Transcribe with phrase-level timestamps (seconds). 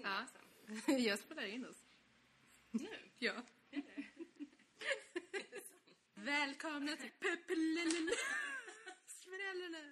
[0.00, 0.26] in Ja.
[0.86, 1.02] sen.
[1.04, 1.76] Jag spelar in oss.
[2.70, 2.88] Nu?
[3.18, 3.32] Ja.
[6.14, 8.12] Välkomna till Peppelelele.
[9.24, 9.90] Föräldrarna.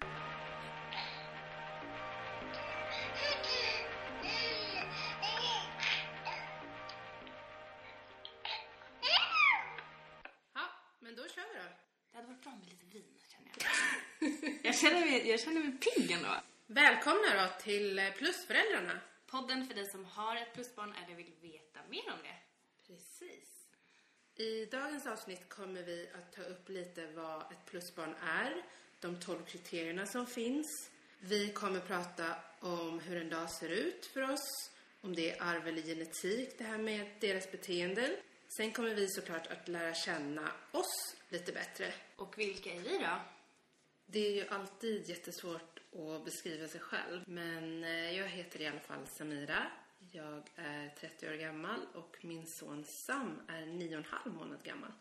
[10.55, 10.61] Ja,
[11.01, 11.65] men då kör vi då.
[12.11, 14.55] Det hade varit bra med lite vin, känner jag.
[14.63, 16.29] jag, känner mig, jag känner mig pigg ändå.
[16.67, 19.01] Välkomna då till eh, Plusföräldrarna.
[19.31, 22.37] Podden för dig som har ett plusbarn eller vill veta mer om det.
[22.87, 23.69] Precis.
[24.37, 28.63] I dagens avsnitt kommer vi att ta upp lite vad ett plusbarn är,
[29.01, 30.91] de 12 kriterierna som finns.
[31.21, 35.69] Vi kommer prata om hur en dag ser ut för oss, om det är arv
[35.69, 38.17] eller genetik, det här med deras beteenden.
[38.49, 41.93] Sen kommer vi såklart att lära känna oss lite bättre.
[42.17, 43.21] Och vilka är vi då?
[44.07, 48.81] Det är ju alltid jättesvårt att beskriva sig själv, men eh, jag heter i alla
[48.81, 49.67] fall Samira.
[50.13, 54.93] Jag är 30 år gammal och min son Sam är 9,5 månad gammal.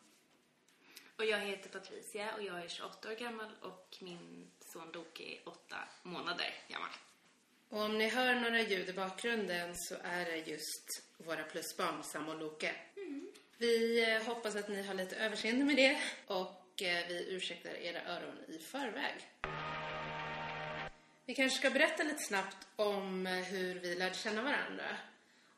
[1.16, 5.50] Och jag heter Patricia och jag är 28 år gammal och min son Doke är
[5.50, 6.90] 8 månader gammal.
[7.70, 12.30] Och om ni hör några ljud i bakgrunden så är det just våra plusbarn, Sam
[12.30, 12.76] och Loke.
[13.58, 18.02] Vi eh, hoppas att ni har lite överseende med det och eh, vi ursäktar era
[18.16, 19.16] öron i förväg.
[21.28, 24.98] Vi kanske ska berätta lite snabbt om hur vi lärde känna varandra.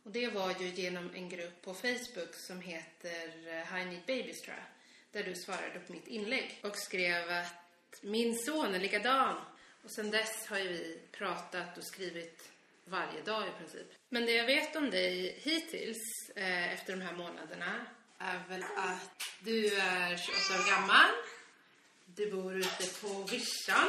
[0.04, 4.42] Och det var ju genom en grupp på Facebook som heter eh, High Need Babies
[4.42, 4.66] tror jag.
[5.12, 9.36] Där du svarade på mitt inlägg och skrev att min son är likadan.
[9.84, 12.50] Och sen dess har ju vi pratat och skrivit
[12.86, 13.88] varje dag i princip.
[14.10, 17.86] Men det jag vet om dig hittills eh, efter de här månaderna
[18.18, 21.10] är väl att du är 28 år gammal.
[22.06, 23.88] Du bor ute på Vischan.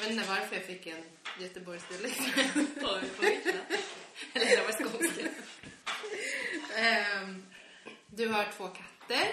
[0.00, 1.04] Jag vet inte varför jag fick en
[1.40, 2.18] Göteborgsdialekt.
[2.80, 3.58] På vilka?
[4.32, 5.28] Eller det var skånska.
[6.76, 7.46] Ehm,
[8.06, 9.32] du har två katter.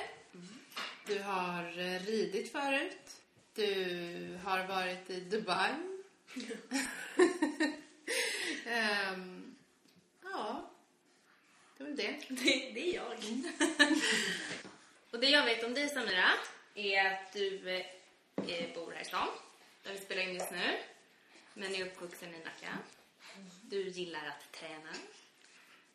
[1.05, 3.15] Du har eh, ridit förut.
[3.55, 5.71] Du har varit i Dubai.
[8.65, 9.55] Ehm,
[10.23, 10.71] ja,
[11.77, 12.15] det var det.
[12.29, 13.17] Det, det är jag.
[15.11, 16.29] och det jag vet om dig Samira
[16.75, 17.69] är att du
[18.47, 19.27] eh, bor här i stan,
[19.85, 20.77] där vi spelar in just nu,
[21.53, 22.77] men är uppvuxen i Nacka.
[23.61, 24.89] Du gillar att träna,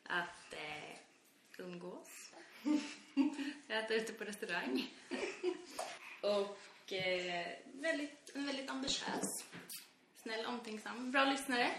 [0.04, 0.96] att eh,
[1.58, 2.32] umgås,
[3.68, 4.94] äta ute på restaurang
[6.20, 9.44] och eh, väldigt, en väldigt ambitiös,
[10.22, 11.70] snäll, omtänksam, bra lyssnare.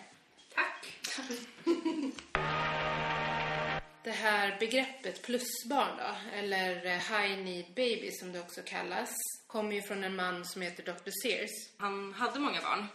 [0.53, 0.97] Tack!
[4.03, 9.09] Det här begreppet plusbarn då, eller eh, high need baby som det också kallas,
[9.47, 11.11] kommer ju från en man som heter Dr.
[11.23, 11.51] Sears.
[11.77, 12.87] Han hade många barn,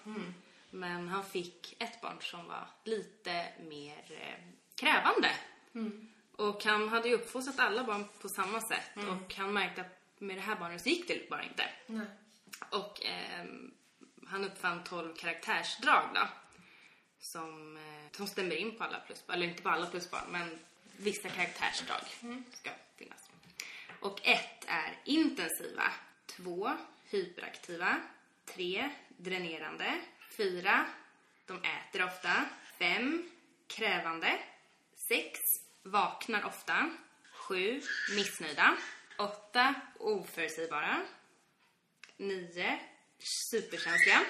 [0.70, 4.44] men han fick ett barn som var lite mer eh,
[4.74, 5.30] krävande.
[6.32, 10.36] Och han hade ju uppfostrat alla barn på samma sätt och han märkte att med
[10.36, 11.64] det här barnet så gick det bara inte.
[11.86, 12.06] Nej.
[12.70, 13.74] Och ehm,
[14.26, 16.28] han uppfann 12 karaktärsdrag då.
[17.18, 20.58] Som, eh, som stämmer in på alla plusbarn, eller inte på alla plusbarn, men
[20.96, 22.00] vissa karaktärsdrag
[22.52, 23.30] ska finnas.
[24.00, 25.92] Och ett är intensiva,
[26.26, 26.70] två
[27.10, 28.00] hyperaktiva,
[28.44, 30.00] tre dränerande,
[30.36, 30.86] fyra
[31.46, 32.44] de äter ofta,
[32.78, 33.30] fem
[33.66, 34.38] krävande,
[35.08, 35.40] sex
[35.82, 36.90] vaknar ofta,
[37.32, 37.82] sju
[38.16, 38.76] missnöjda,
[39.18, 41.02] åtta oförutsägbara,
[42.16, 42.78] nio
[43.50, 44.24] superkänsliga,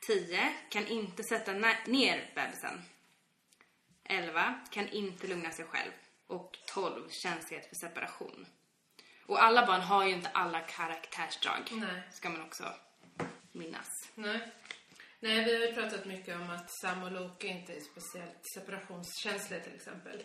[0.00, 1.52] tio kan inte sätta
[1.86, 2.82] ner bebisen,
[4.08, 5.92] 11 kan inte lugna sig själv
[6.26, 8.46] och 12 känslighet för separation.
[9.26, 12.02] Och alla barn har ju inte alla karaktärsdrag, Nej.
[12.12, 12.74] ska man också
[13.52, 13.88] minnas.
[14.14, 14.52] Nej.
[15.20, 19.60] Nej, vi har ju pratat mycket om att Sam och Loke inte är speciellt separationskänsliga
[19.60, 20.22] till exempel.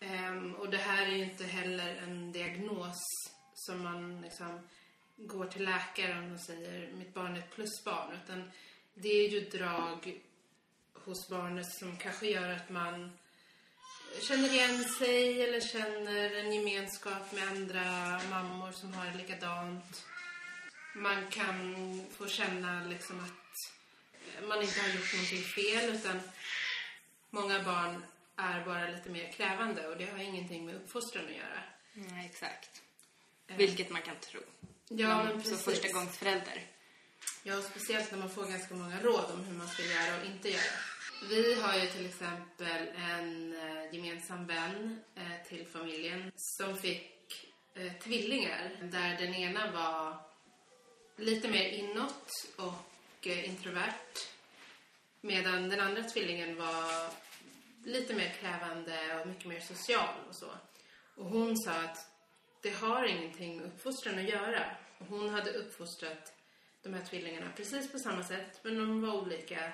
[0.00, 2.98] Ehm, och det här är ju inte heller en diagnos
[3.54, 4.68] som man liksom
[5.16, 8.18] går till läkaren och säger mitt barn är ett plusbarn.
[8.24, 8.50] Utan
[8.94, 10.20] det är ju drag
[11.04, 13.12] hos barnet som kanske gör att man
[14.28, 17.82] känner igen sig eller känner en gemenskap med andra
[18.30, 20.04] mammor som har det likadant.
[20.94, 23.72] Man kan få känna liksom att
[24.48, 26.20] man inte har gjort någonting fel utan
[27.30, 28.04] många barn
[28.36, 31.62] är bara lite mer krävande och det har ingenting med uppfostran att göra.
[31.92, 32.82] Nej, exakt.
[33.46, 34.40] Vilket man kan tro.
[34.88, 35.64] Ja, men Som precis.
[35.64, 36.62] första gångs förälder.
[37.48, 40.48] Ja, speciellt när man får ganska många råd om hur man ska göra och inte
[40.48, 40.78] göra.
[41.30, 47.92] Vi har ju till exempel en eh, gemensam vän eh, till familjen som fick eh,
[47.92, 50.16] tvillingar där den ena var
[51.16, 54.18] lite mer inåt och introvert
[55.20, 57.10] medan den andra tvillingen var
[57.84, 60.50] lite mer krävande och mycket mer social och så.
[61.16, 62.06] Och hon sa att
[62.62, 64.62] det har ingenting med uppfostran att göra.
[64.98, 66.37] Och hon hade uppfostrat
[66.90, 69.72] de här tvillingarna precis på samma sätt, men de var olika,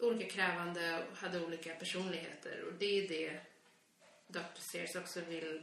[0.00, 2.64] olika krävande och hade olika personligheter.
[2.66, 3.40] Och det är det
[4.28, 4.60] Dr.
[4.60, 5.62] Sears också vill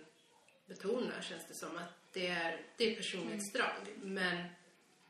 [0.65, 1.77] betona, känns det som.
[1.77, 3.73] Att det är, det är personlighetsdrag.
[4.01, 4.45] Men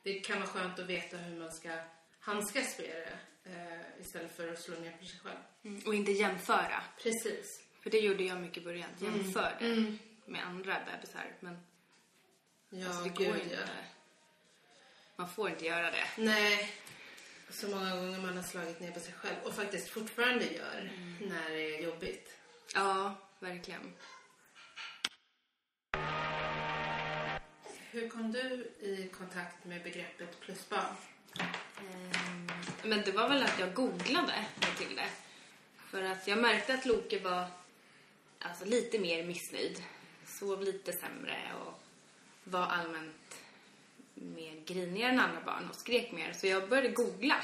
[0.03, 1.77] det kan vara skönt att veta hur man ska
[2.19, 3.17] handskas med det
[3.51, 5.39] eh, istället för att slå ner på sig själv.
[5.63, 5.81] Mm.
[5.85, 6.83] Och inte jämföra.
[7.03, 7.63] Precis.
[7.83, 8.89] För det gjorde jag mycket i början.
[8.99, 9.97] Jämförde Mm.
[10.25, 11.25] med andra bebisar.
[11.39, 11.57] Men
[12.69, 13.57] Ja, alltså, det gud går ja.
[15.19, 16.03] Man får inte göra det.
[16.17, 16.71] Nej.
[17.49, 21.49] Så många gånger man har slagit ner på sig själv och faktiskt fortfarande gör när
[21.49, 22.37] det är jobbigt.
[22.75, 23.93] Ja, verkligen.
[27.91, 30.95] Hur kom du i kontakt med begreppet plusbarn?
[31.39, 32.47] Ehm,
[32.83, 34.45] Men det var väl att jag googlade
[34.77, 35.09] till det.
[35.77, 37.47] För att jag märkte att Loke var
[38.39, 39.83] alltså, lite mer missnöjd.
[40.25, 41.83] Sov lite sämre och
[42.43, 43.35] var allmänt
[44.21, 46.33] mer grinigare än andra barn och skrek mer.
[46.33, 47.35] Så jag började googla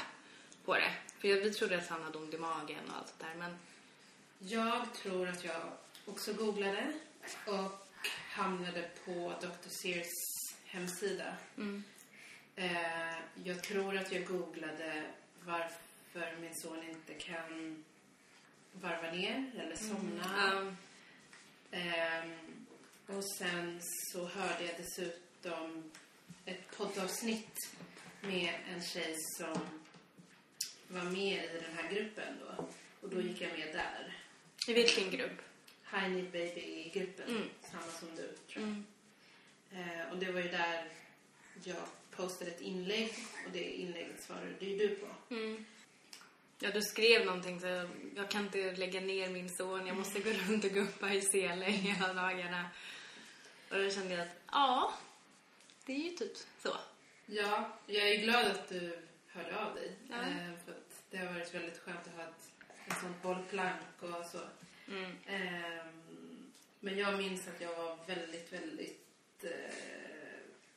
[0.64, 0.92] på det.
[1.18, 3.34] För vi trodde att han hade ont i magen och allt sånt där.
[3.38, 3.56] Men
[4.38, 5.62] Jag tror att jag
[6.06, 6.92] också googlade
[7.46, 7.86] och
[8.30, 9.68] hamnade på Dr.
[9.68, 10.08] Sears
[10.64, 11.36] hemsida.
[12.56, 15.02] Eh, jag tror att jag googlade
[15.44, 17.84] varför min son inte kan
[18.72, 20.52] varva ner eller somna.
[20.52, 20.76] ehm,
[21.70, 22.66] Ehm,
[23.06, 25.92] och sen så hörde jag dessutom
[26.44, 27.56] ett poddavsnitt
[28.20, 29.68] med en tjej som
[30.88, 32.68] var med i den här gruppen då.
[33.00, 34.16] Och då gick jag med där.
[34.68, 35.40] I vilken grupp?
[35.90, 37.28] High Need Baby-gruppen.
[37.28, 37.48] Mm.
[37.70, 38.66] Samma som du, tror
[39.70, 39.80] jag.
[39.80, 40.88] Eh, och det var ju där
[41.64, 41.76] jag
[42.10, 43.14] postade ett inlägg
[43.46, 45.34] och det inlägget svarade ju du på.
[45.34, 45.64] Mm.
[46.58, 49.86] Ja, du skrev någonting så jag, jag kan inte lägga ner min son.
[49.86, 52.70] Jag måste gå runt och guppa i sele hela dagarna.
[53.70, 54.94] Och då kände jag att, ja,
[55.86, 56.76] det är ju typ så.
[57.26, 59.96] Ja, jag är glad att du hörde av dig.
[60.10, 60.16] Ja.
[60.16, 62.52] Eh, för att det har varit väldigt skönt att ha ett,
[62.86, 64.40] ett sånt bollplank och så.
[64.88, 65.12] Mm.
[65.26, 69.50] Ehm, men jag minns att jag var väldigt, väldigt eh,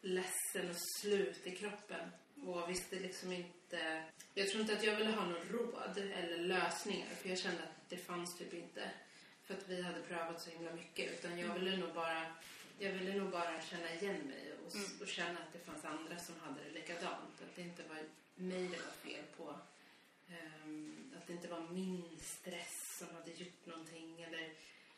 [0.01, 2.09] ledsen och slut i kroppen.
[2.45, 4.03] Och visste liksom inte...
[4.33, 7.07] Jag tror inte att jag ville ha något råd eller lösningar.
[7.07, 8.91] För jag kände att det fanns typ inte.
[9.43, 11.11] För att vi hade prövat så himla mycket.
[11.11, 12.25] Utan jag ville nog bara,
[12.79, 14.53] jag ville nog bara känna igen mig.
[14.65, 17.41] Och, s- och känna att det fanns andra som hade det likadant.
[17.41, 17.97] Att det inte var
[18.35, 19.55] mig det var fel på.
[20.29, 24.21] Ehm, att det inte var min stress som hade gjort någonting.
[24.21, 24.53] Eller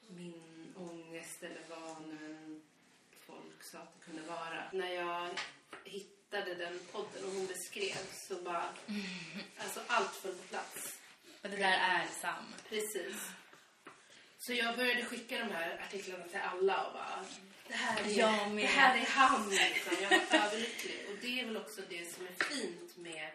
[0.07, 2.61] min ångest eller vad nu
[3.25, 4.63] folk sa att det kunde vara.
[4.73, 5.29] När jag
[5.83, 8.65] hittade den podden och hon beskrev så bara...
[9.57, 10.99] Alltså allt föll på plats.
[11.41, 12.45] Och det där är Sam.
[12.69, 13.15] Precis.
[14.41, 17.25] Så jag började skicka de här artiklarna till alla och bara...
[17.67, 19.93] Det här är, Jag det här är han liksom.
[20.01, 21.05] Jag var överlycklig.
[21.09, 23.31] Och det är väl också det som är fint med...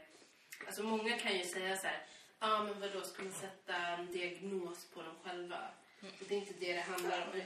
[0.67, 2.03] Alltså många kan ju säga så här...
[2.39, 5.59] Ja ah, men vadå, ska man sätta en diagnos på dem själva?
[6.01, 7.43] Och det är inte det det handlar om.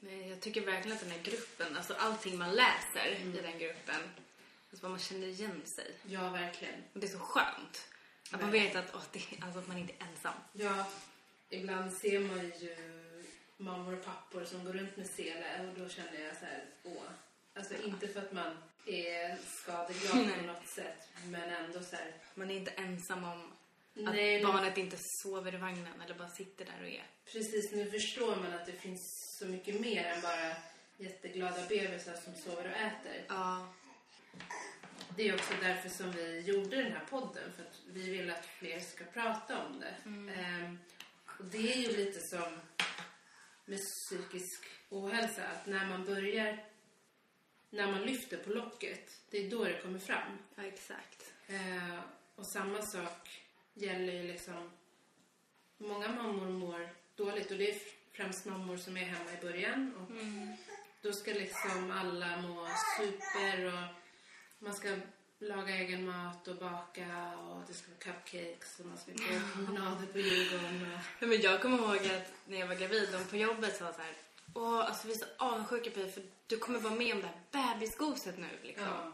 [0.00, 4.00] Men jag tycker verkligen att den här gruppen, alltså allting man läser i den gruppen,
[4.70, 5.94] alltså vad man känner igen sig.
[6.06, 6.84] Ja, verkligen.
[6.92, 7.88] Och det är så skönt.
[8.30, 10.34] Att man vet att, åh, det, alltså att man inte är ensam.
[10.52, 10.86] Ja,
[11.50, 12.76] ibland ser man ju
[13.56, 17.02] mammor och pappor som går runt med sele och då känner jag så här, åh.
[17.54, 20.46] Alltså inte för att man är skadeglad på Nej.
[20.46, 23.52] något sätt, men ändå så här, Man är inte ensam om
[24.06, 27.06] att Nej, barnet inte sover i vagnen eller bara sitter där och är.
[27.32, 29.00] precis nu förstår man att det finns
[29.38, 30.56] så mycket mer än bara
[30.96, 33.24] jätteglada bebisar som sover och äter.
[33.28, 33.74] Ja.
[35.16, 38.46] Det är också därför som vi gjorde den här podden, för att vi vill att
[38.46, 39.94] fler ska prata om det.
[40.34, 40.78] Ehm,
[41.38, 42.60] och det är ju lite som
[43.64, 46.64] med psykisk ohälsa, att när man börjar,
[47.70, 50.38] när man lyfter på locket, det är då det kommer fram.
[50.54, 51.32] ja, exakt.
[51.46, 52.00] Eh,
[52.34, 53.42] och samma sak
[53.74, 54.70] gäller ju liksom...
[55.80, 57.78] Många mammor mår dåligt och det är
[58.12, 59.94] främst mammor som är hemma i början.
[59.94, 60.10] Och
[61.02, 62.68] Då ska liksom alla må
[62.98, 63.94] super och
[64.58, 64.96] man ska
[65.40, 70.06] laga egen mat och baka och det ska vara cupcakes och man ska gå promenader
[70.06, 70.86] på Djurgården.
[71.20, 71.28] Och...
[71.28, 74.12] Men jag kommer ihåg att när jag var gravid, de på jobbet sa så här,
[74.54, 77.58] åh, alltså vi är så avundsjuka på dig för du kommer vara med om det
[77.58, 78.86] här bebisgoset nu liksom.
[78.86, 79.12] Ja.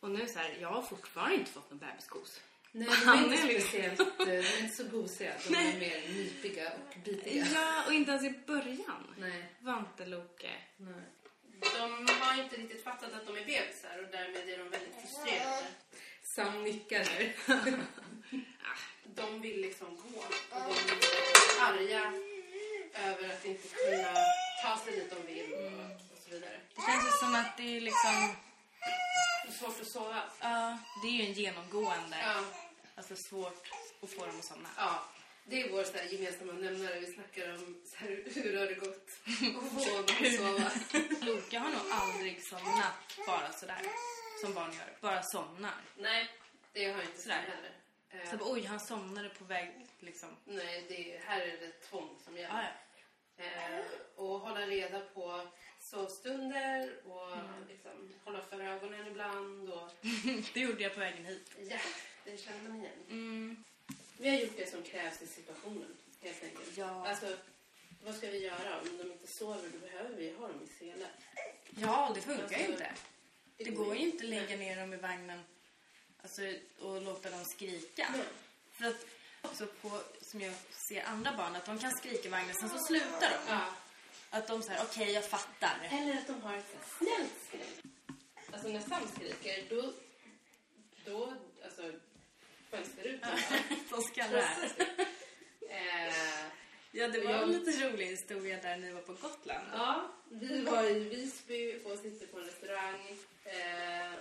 [0.00, 2.40] Och nu så här, jag har fortfarande inte fått någon bebisgos.
[2.72, 5.32] Nej, de är inte liksom- speciellt, eh, de är inte så gosiga.
[5.48, 7.46] De är mer nypiga och bitiga.
[7.54, 9.14] Ja, och inte ens i början.
[9.18, 9.52] Nej.
[9.58, 10.50] Var inte Loke.
[10.76, 11.02] Nej.
[11.62, 15.66] De har inte riktigt fattat att de är bebisar och därmed är de väldigt frustrerade.
[16.22, 17.32] Sam nickar där.
[19.04, 20.18] de vill liksom gå.
[20.50, 20.94] Och de,
[21.60, 22.12] arga
[22.94, 24.14] över att inte kunna
[24.62, 25.54] ta sig dit de vill
[26.12, 26.60] och så vidare.
[26.74, 28.34] Det känns som att det är liksom...
[29.44, 30.22] Det är svårt att sova.
[30.40, 32.16] Ja, det är ju en genomgående...
[32.20, 32.44] Ja.
[32.94, 33.68] Alltså svårt
[34.02, 34.68] att få dem att somna.
[34.76, 35.04] Ja,
[35.44, 37.00] det är vår så här, gemensamma nämnare.
[37.00, 39.10] Vi snackar om så här, hur har det gått
[39.84, 40.70] få honom att sova.
[41.26, 43.82] Loka har nog aldrig somnat bara sådär.
[44.40, 44.96] Som barn gör.
[45.00, 45.74] Bara somnar.
[45.98, 46.28] Nej,
[46.72, 47.36] det har inte så Sådär.
[47.48, 47.72] heller.
[48.24, 50.36] Eh, Så bara, oj, han somnade på väg liksom.
[50.44, 52.72] Nej, det är, här är det tvång som gäller.
[53.36, 53.44] ja.
[53.44, 53.84] Eh,
[54.16, 55.48] och hålla reda på
[55.80, 57.36] sovstunder och
[57.68, 59.70] liksom, hålla för ögonen ibland.
[59.70, 59.90] Och,
[60.54, 61.50] det gjorde jag på vägen hit.
[61.70, 61.78] ja,
[62.24, 62.92] det känner man igen.
[63.10, 63.64] Mm.
[64.18, 66.76] Vi har gjort det som krävs i situationen, helt enkelt.
[66.76, 67.08] Ja.
[67.08, 67.36] Alltså,
[68.04, 68.80] vad ska vi göra?
[68.80, 71.06] Om de inte sover, då behöver vi ha dem i sele.
[71.70, 72.94] Ja, det funkar Alltså, ju inte.
[73.56, 75.40] Det går ju inte att lägga ner dem i vagnen
[76.22, 76.42] alltså,
[76.78, 78.08] och låta dem skrika.
[78.12, 78.24] Nej.
[78.72, 79.06] För att,
[79.42, 80.54] också på, som jag
[80.88, 83.36] ser andra barn, att de kan skrika i vagnen, sen så slutar de.
[83.48, 83.74] Ja.
[84.30, 85.88] Att de säger, okej, jag fattar.
[85.90, 87.84] Eller att de har ett snällt skrik.
[88.52, 89.92] Alltså när Sam skriker, då...
[91.04, 91.92] Då, alltså...
[92.72, 93.38] Fönsterrutan.
[93.90, 94.40] de skallar.
[95.68, 96.14] eh,
[96.94, 99.66] Ja, det var Jag- en lite rolig historia där ni var på Gotland.
[99.72, 103.16] ja, vi var i Visby och sitter på en restaurang.
[103.44, 104.12] Eh,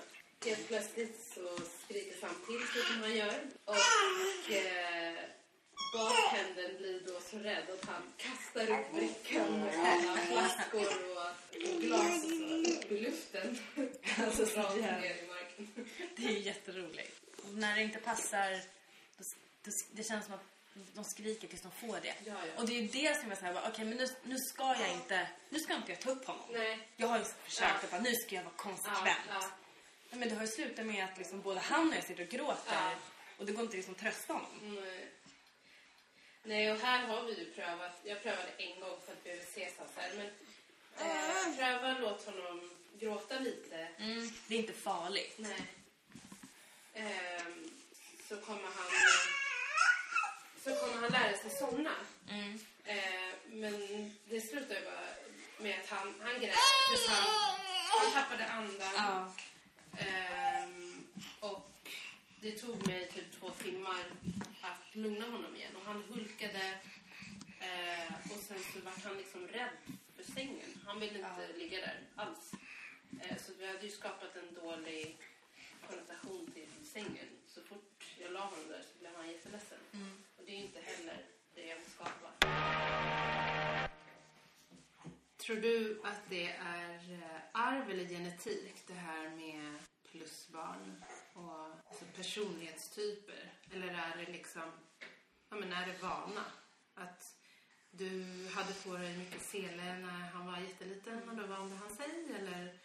[0.46, 3.40] helt plötsligt så skriker Sam till sig som han gör.
[3.66, 5.14] Och eh,
[5.94, 12.24] bartendern blir då så rädd att han kastar upp brickan med alla flaskor och, glas
[12.24, 13.58] och så upp i luften.
[14.26, 15.86] Alltså rakt ner i marken.
[16.16, 17.21] Det är jätteroligt.
[17.52, 18.52] När det inte passar,
[19.18, 19.24] då,
[19.64, 20.44] då, det känns som att
[20.94, 22.16] de skriker tills de får det.
[22.26, 22.62] Ja, ja.
[22.62, 25.28] Och det är ju det som jag säger, okej men nu, nu ska jag inte,
[25.50, 26.46] nu ska inte jag ta upp honom.
[26.52, 26.88] Nej.
[26.98, 27.80] Jag har ju försökt Ja.
[27.84, 29.20] att bara, nu ska jag vara konsekvent.
[29.30, 29.52] Ja,
[30.10, 30.18] ja.
[30.18, 32.96] Men det har ju slutat med att liksom både han och jag sitter och gråter.
[33.38, 34.76] Och det går inte liksom att trösta honom.
[34.86, 35.08] Nej.
[36.44, 38.00] Nej, och här har vi ju prövat.
[38.04, 40.28] Jag prövade en gång för att BVC sa så här, men
[41.10, 43.88] eh, pröva låt honom gråta lite.
[44.48, 45.34] Det är inte farligt.
[45.38, 45.62] Nej.
[46.94, 47.70] Ehm,
[48.30, 48.92] så kommer han
[50.64, 51.92] så kommer han lära sig somna.
[52.30, 52.60] Mm.
[52.86, 53.74] Eh, men
[54.30, 55.08] det slutar ju bara
[55.60, 56.56] med att han, han grät
[56.90, 57.24] tills han,
[57.90, 58.94] han tappade andan.
[58.96, 59.34] Ja.
[59.98, 61.08] Ehm,
[61.40, 61.72] och
[62.42, 64.04] det tog mig typ två timmar
[64.62, 65.76] att lugna honom igen.
[65.76, 66.74] Och han hulkade.
[67.60, 69.70] Eh, och sen så var han liksom rädd
[70.16, 70.82] för sängen.
[70.86, 71.58] Han ville inte Ja.
[71.58, 72.52] ligga där alls.
[73.22, 75.18] Eh, så vi hade ju skapat en dålig
[75.92, 77.28] konnotation till sängen.
[77.48, 79.80] Så fort jag la honom där så blev han jätteledsen.
[80.38, 82.28] Och det är inte heller det jag vill skapa.
[85.38, 89.76] Tror du att det är eh, arv eller genetik, det här med
[90.12, 93.54] plusbarn och alltså personlighetstyper?
[93.74, 94.72] Eller är det liksom,
[95.50, 96.46] ja men är det vana?
[96.96, 97.36] Att
[97.92, 102.26] du hade på dig mycket sele när han var jätteliten och då vande han sig?
[102.40, 102.80] Eller,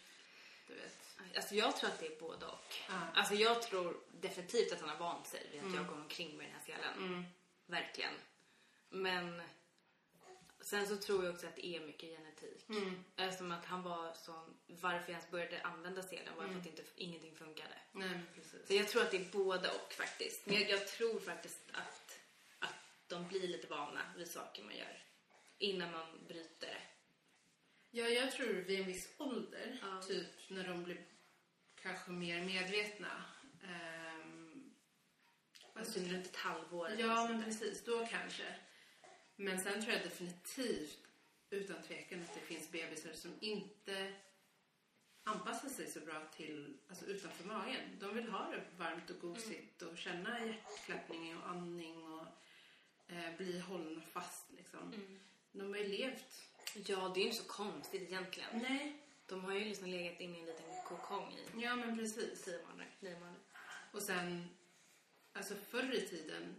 [0.67, 0.97] du vet.
[1.35, 2.75] Alltså jag tror att det är både och.
[2.89, 2.93] Ja.
[3.13, 6.45] Alltså jag tror definitivt att han har vant sig vid att jag går omkring med
[6.45, 6.97] den här selen.
[6.97, 7.25] Mm.
[7.65, 8.13] Verkligen.
[8.89, 9.41] Men
[10.61, 12.69] sen så tror jag också att det är mycket genetik.
[12.69, 13.03] Mm.
[13.15, 16.83] Eftersom att han var sån, varför jag ens började använda selen var för att inte,
[16.95, 17.75] ingenting funkade.
[17.91, 18.67] Nej, precis.
[18.67, 20.45] Så jag tror att det är både och faktiskt.
[20.45, 22.19] Men jag, jag tror faktiskt att,
[22.59, 22.75] att
[23.07, 25.03] de blir lite vana vid saker man gör.
[25.57, 26.81] Innan man bryter det.
[27.91, 30.01] Ja, jag tror vid en viss ålder, Ja.
[30.01, 31.05] typ när de blir
[31.81, 33.23] kanske mer medvetna.
[33.63, 34.73] Ehm,
[35.73, 36.89] Alltså runt ett halvår.
[36.97, 37.83] ja, men precis.
[37.83, 38.55] Då kanske.
[39.35, 40.99] Men sen tror jag definitivt,
[41.49, 44.13] utan tvekan, att det finns bebisar som inte
[45.23, 47.81] anpassar sig så bra till, alltså utanför magen.
[47.99, 52.25] De vill ha det varmt och gosigt och känna hjärtklappning och andning och
[53.07, 54.93] eh, bli hållna fast liksom.
[55.51, 56.43] De har ju levt.
[56.85, 58.49] Ja, det är ju inte så konstigt egentligen.
[58.53, 59.01] Nej.
[59.25, 62.43] De har ju liksom legat inne i en liten kokong i Ja, men precis.
[62.45, 63.39] tio månader, nio månader.
[63.91, 64.49] Och sen,
[65.33, 66.55] alltså förr i tiden,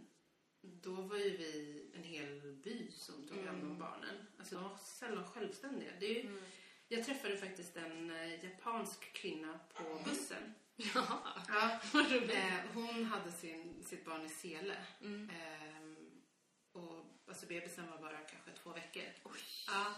[0.61, 4.15] då var ju vi en hel by som tog hand om barnen.
[4.39, 5.91] Alltså de var sällan självständiga.
[5.99, 6.39] Det är ju,
[6.87, 10.53] Jag träffade faktiskt en eh, japansk kvinna på bussen.
[10.75, 11.41] Jaha.
[11.47, 12.35] Ja, Vad roligt.
[12.35, 14.75] eh, hon hade sin, sitt barn i sele.
[15.01, 15.88] Ehm,
[17.29, 19.03] alltså bebisen var bara kanske två veckor.
[19.67, 19.95] Ja.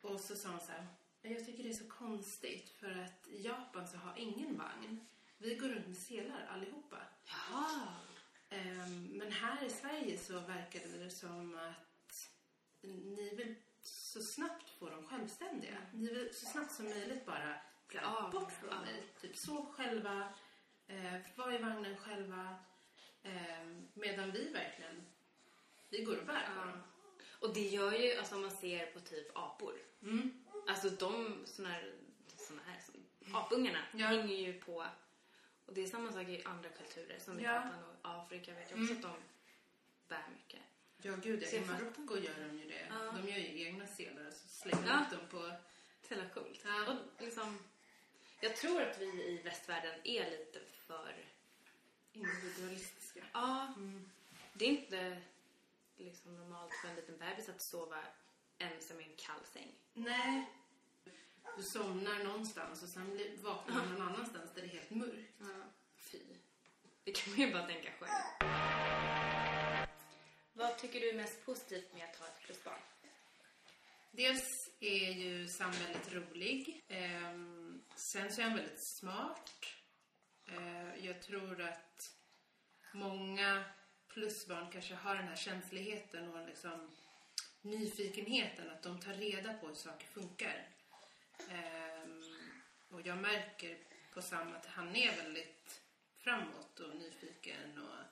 [0.00, 0.86] Och så sa hon så här,
[1.22, 5.06] jag tycker det är så konstigt för att i Japan så har ingen vagn.
[5.38, 6.98] Vi går runt med selar allihopa.
[7.24, 7.88] Jaha.
[8.50, 12.30] Ehm, men här i Sverige så verkade det som att
[12.82, 15.76] ni vill så snabbt få dem självständiga.
[15.92, 18.30] Ni vill så snabbt som möjligt bara Bli av.
[18.30, 18.80] bort från Ja.
[18.80, 19.02] mig.
[19.20, 20.32] Typ sov själva,
[20.86, 22.54] eh, var i vagnen själva.
[23.22, 25.06] Eh, medan vi verkligen,
[25.90, 26.82] vi går och bär på dem.
[27.40, 29.74] Och det gör ju, alltså om man ser på typ apor.
[30.02, 30.44] Mm.
[30.68, 31.94] Alltså de såna här,
[32.36, 34.06] såna här som, apungarna Ja.
[34.06, 34.86] hänger ju på.
[35.66, 37.18] Och det är samma sak i andra kulturer.
[37.18, 37.54] Som i Ja.
[37.54, 38.96] Japan och Afrika vet jag också Mm.
[38.96, 39.22] att de
[40.08, 40.60] bär mycket.
[41.02, 41.58] Ja, gud ja.
[41.58, 42.86] I Marocko gör de ju det.
[42.90, 43.12] Ja.
[43.22, 45.04] De gör ju egna sedlar och så slänger Ja.
[45.04, 45.52] upp dem på...
[46.08, 46.60] Så jävla coolt.
[46.64, 46.86] Ja.
[46.92, 47.58] Och liksom,
[48.40, 51.14] jag tror att vi i västvärlden är lite för...
[52.12, 53.20] Individualistiska.
[53.32, 53.74] Ja,
[54.52, 55.22] det är inte
[56.04, 57.98] liksom normalt för en liten bebis att sova
[58.58, 59.74] ensam i en kall säng.
[59.94, 60.52] Nej.
[61.56, 65.34] Du somnar någonstans och sen blir- vaknar du någon annanstans där det är helt mörkt.
[65.38, 65.46] Ja.
[65.96, 66.18] Fy.
[67.04, 68.10] Det kan man ju bara tänka själv.
[70.52, 72.80] Vad tycker du är mest positivt med att ha ett plusbarn?
[74.10, 74.42] Dels
[74.80, 76.84] är ju Sam väldigt rolig.
[76.88, 79.50] Ehm, sen så är han väldigt smart.
[80.46, 82.16] Ehm, jag tror att
[82.94, 83.64] många
[84.14, 86.90] plusbarn kanske har den här känsligheten och liksom
[87.62, 90.68] nyfikenheten att de tar reda på hur saker funkar.
[91.50, 92.22] Ehm,
[92.90, 93.78] och jag märker
[94.14, 95.80] på Sam att han är väldigt
[96.16, 98.04] framåt och nyfiken och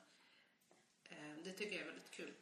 [1.12, 2.32] ehm, det tycker jag är väldigt kul.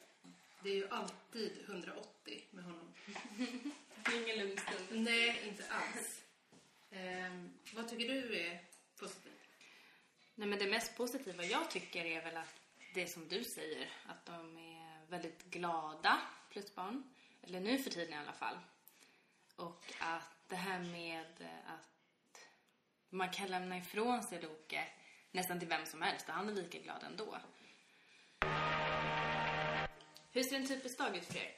[0.63, 2.95] Det är ju alltid 180 med honom.
[4.15, 5.05] Ingen lugn stund.
[5.05, 6.23] Nej, inte alls.
[6.91, 8.65] Ehm, vad tycker du är
[8.97, 9.49] positivt?
[10.35, 12.66] Nej, men det mest positiva jag tycker är väl att
[12.97, 17.03] det som du säger, att de är väldigt glada, plusbarn.
[17.43, 18.59] Eller nu för tiden i alla fall.
[19.57, 22.47] Och att det här med att
[23.11, 24.89] man kan lämna ifrån sig Loke
[25.31, 27.39] nästan till vem som helst och han är lika glad ändå.
[30.33, 31.53] Hur ser en typisk dag ut för er?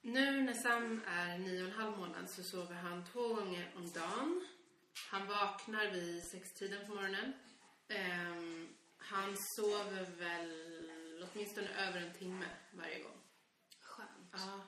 [0.00, 3.90] Nu när Sam är nio och en halv månad så sover han två gånger om
[3.90, 4.46] dagen.
[5.10, 7.32] Han vaknar vid sextiden på morgonen.
[7.88, 8.68] Ehm,
[9.00, 10.80] han sover väl
[11.32, 13.20] åtminstone över en timme varje gång.
[13.80, 14.28] Skönt.
[14.32, 14.60] Ja.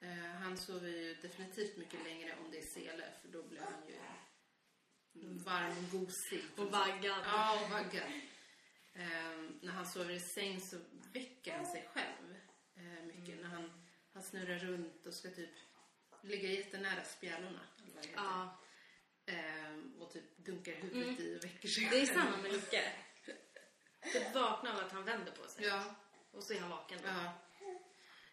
[0.00, 3.88] Eh, han sover ju definitivt mycket längre om det är sele för då blir han
[3.88, 3.98] ju
[5.44, 6.44] varm och gosig.
[6.56, 7.22] Och vaggad.
[7.24, 8.12] Ja, och vaggad.
[8.94, 10.78] Ehm, när han sover i säng så
[11.12, 12.36] väcker han sig själv
[12.76, 13.40] eh, mycket.
[13.40, 15.50] När han, han snurrar runt och ska typ
[16.22, 17.60] ligga jättenära spjälorna.
[17.78, 18.22] eller vad det heter.
[18.22, 18.56] Ja,
[19.98, 22.18] och typ dunkar huvudet i och väcker sig det är själv.
[22.18, 22.92] samma med Loke.
[24.12, 25.64] Typ vaknar av att han vänder på sig.
[25.64, 25.84] Ja,
[26.32, 26.98] Och så är han vaken.
[27.04, 27.32] Ja.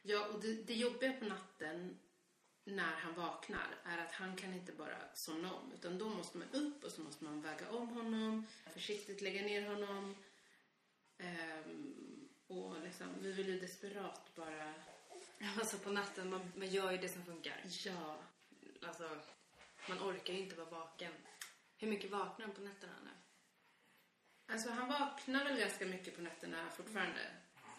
[0.02, 2.00] Ja, och det, det jobbiga på natten
[2.64, 5.72] när han vaknar är att han kan inte bara somna om.
[5.74, 9.70] Utan då måste man upp och så måste man väga om honom, försiktigt lägga ner
[9.70, 10.16] honom.
[11.18, 14.74] Ehm, och liksom, vi vill ju desperat bara...
[15.60, 17.64] Alltså på natten, man, man gör ju det som funkar.
[17.86, 18.18] Ja.
[18.82, 19.18] Alltså,
[19.90, 21.14] man orkar ju inte vara vaken.
[21.78, 23.10] Hur mycket vaknar han på nätterna nu?
[24.48, 27.20] Alltså han vaknar väl ganska mycket på nätterna fortfarande.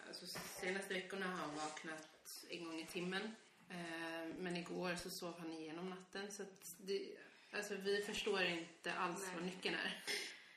[0.07, 0.25] Alltså
[0.61, 3.35] senaste veckorna har han vaknat en gång i timmen.
[3.69, 6.31] Ehm, men igår så sov han igenom natten.
[6.31, 6.43] Så
[6.77, 7.17] det,
[7.51, 9.35] alltså vi förstår inte alls Nej.
[9.35, 10.03] vad nyckeln är.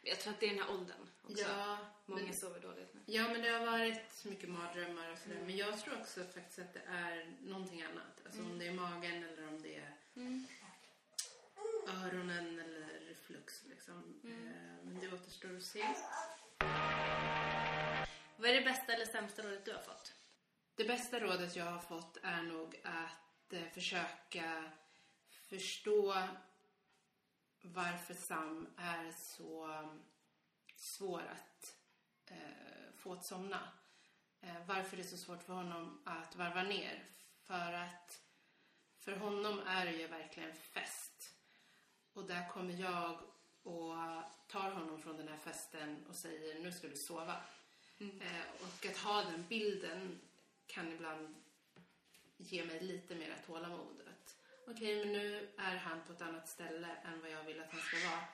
[0.03, 1.43] Jag tror att det är den här åldern också.
[1.43, 3.01] Ja, Många men, sover dåligt nu.
[3.07, 5.39] ja, men det har varit mycket mardrömmar och sådär.
[5.47, 8.21] Men jag tror också faktiskt att det är någonting annat.
[8.27, 9.93] Alltså om det är magen eller om det är
[12.05, 13.02] öronen eller
[13.33, 13.65] flux.
[13.65, 14.21] liksom.
[14.25, 15.85] Ehm, men det återstår att se.
[18.37, 20.15] Vad är det bästa eller sämsta rådet du har fått?
[20.75, 24.73] Det bästa rådet jag har fått är nog att eh, försöka
[25.29, 26.29] förstå
[27.63, 29.89] varför Sam är så
[30.77, 31.77] svår att
[32.31, 33.69] eh, få att somna.
[34.41, 37.05] Eh, varför det är så svårt för honom att varva ner.
[37.43, 38.23] För att
[38.99, 41.32] för honom är det ju verkligen fest.
[42.13, 43.19] Och där kommer jag
[43.63, 43.95] och
[44.49, 47.37] tar honom från den här festen och säger nu ska du sova.
[47.99, 50.21] Eh, och att ha den bilden
[50.67, 51.35] kan ibland
[52.37, 54.03] ge mig lite mer tålamod.
[54.67, 57.81] Okej, men nu är han på ett annat ställe än vad jag vill att han
[57.81, 58.25] ska vara.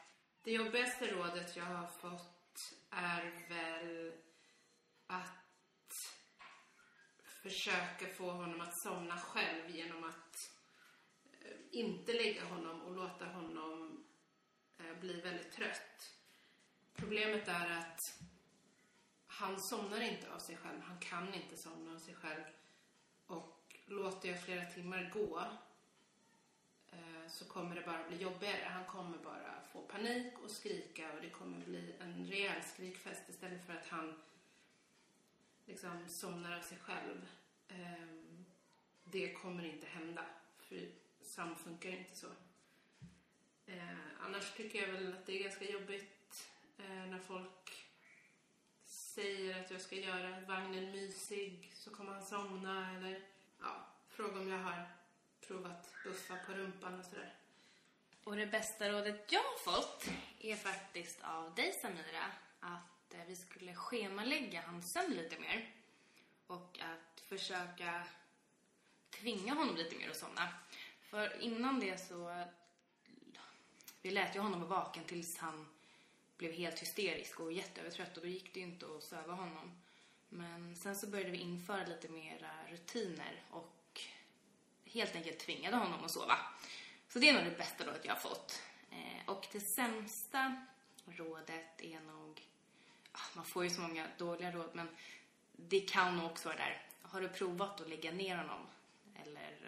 [0.43, 4.13] Det jobbigaste rådet jag har fått är väl
[5.07, 5.49] att
[7.43, 10.58] försöka få honom att somna själv genom att
[11.71, 14.05] inte lägga honom och låta honom
[14.79, 16.15] eh, bli väldigt trött.
[16.95, 18.23] Problemet är att
[19.27, 20.81] han somnar inte av sig själv.
[20.81, 22.43] Han kan inte somna av sig själv.
[23.27, 25.45] Och låter jag flera timmar gå
[26.93, 28.65] eh, så kommer det bara bli jobbigare.
[28.65, 33.67] Han kommer bara få panik och skrika och det kommer bli en rejäl skrikfest istället
[33.67, 34.23] för att han
[35.67, 37.29] liksom somnar av sig själv.
[37.69, 38.45] Ehm,
[39.05, 40.25] det kommer inte hända.
[40.59, 40.89] För
[41.29, 42.27] Sam funkar inte så.
[43.67, 47.87] Eh, annars tycker jag väl att det är ganska jobbigt eh, när folk
[48.85, 53.23] säger att jag ska göra vagnen mysig så kommer han somna eller
[53.61, 54.89] ja, fråga om jag har
[55.41, 57.35] provat buffa på rumpan och sådär.
[58.25, 60.11] Och det bästa rådet jag har fått
[60.41, 62.25] är faktiskt av dig Samira
[62.61, 65.75] att eh, vi skulle schemalägga hans sömn lite mer
[66.47, 68.07] och att försöka
[69.11, 70.49] tvinga honom lite mer att somna.
[71.11, 72.45] För innan det så
[74.03, 75.67] vi lät ju honom vara vaken tills han
[76.37, 79.83] blev helt hysterisk och jätteövertrött och då gick det ju inte att söva honom.
[80.29, 84.01] Men sen så började vi införa lite mera rutiner och
[84.85, 86.37] helt enkelt tvingade honom att sova.
[87.09, 88.63] Så det är nog det bästa rådet jag har fått.
[88.91, 90.67] Eh, och det sämsta
[91.07, 92.43] rådet är nog...
[93.13, 94.89] Ah, man får ju så många dåliga råd, men
[95.53, 96.83] det kan nog också vara där.
[97.03, 98.67] Har du provat att lägga ner honom?
[99.23, 99.68] Eller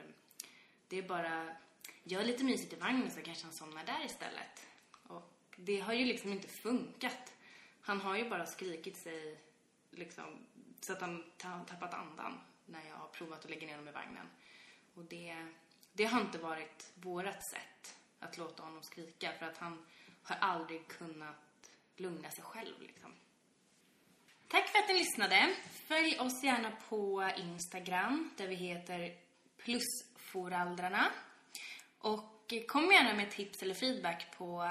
[0.90, 1.56] det är bara...
[2.02, 4.66] Gör lite mysigt i vagnen så kanske han somnar där istället.
[5.02, 7.32] Och det har ju liksom inte funkat.
[7.80, 9.40] Han har ju bara skrikit sig
[9.90, 10.46] liksom,
[10.80, 14.26] så att han tappat andan när jag har provat att lägga ner honom i vagnen.
[14.94, 15.46] Och det,
[15.92, 19.86] det har inte varit vårat sätt att låta honom skrika för att han
[20.22, 23.14] har aldrig kunnat lugna sig själv liksom.
[24.48, 25.56] Tack för att ni lyssnade.
[25.86, 29.16] Följ oss gärna på Instagram där vi heter
[30.30, 31.10] plusforaldrarna.
[31.98, 34.70] Och kom gärna med tips eller feedback på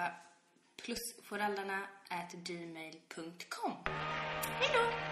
[0.81, 3.73] plusforaldrarna at gmail.com.
[4.59, 5.08] Hej då!